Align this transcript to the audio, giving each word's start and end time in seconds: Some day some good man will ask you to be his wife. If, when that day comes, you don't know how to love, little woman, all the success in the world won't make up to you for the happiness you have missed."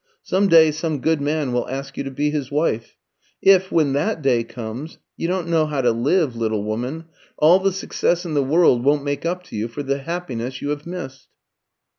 Some 0.23 0.47
day 0.47 0.71
some 0.71 0.97
good 0.97 1.21
man 1.21 1.53
will 1.53 1.69
ask 1.69 1.95
you 1.95 2.03
to 2.05 2.09
be 2.09 2.31
his 2.31 2.49
wife. 2.51 2.97
If, 3.39 3.71
when 3.71 3.93
that 3.93 4.23
day 4.23 4.43
comes, 4.43 4.97
you 5.15 5.27
don't 5.27 5.47
know 5.47 5.67
how 5.67 5.81
to 5.81 5.91
love, 5.91 6.35
little 6.35 6.63
woman, 6.63 7.05
all 7.37 7.59
the 7.59 7.71
success 7.71 8.25
in 8.25 8.33
the 8.33 8.41
world 8.41 8.83
won't 8.83 9.03
make 9.03 9.27
up 9.27 9.43
to 9.43 9.55
you 9.55 9.67
for 9.67 9.83
the 9.83 9.99
happiness 9.99 10.59
you 10.59 10.69
have 10.71 10.87
missed." 10.87 11.27